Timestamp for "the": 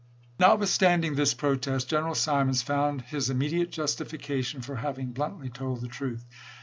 5.81-5.87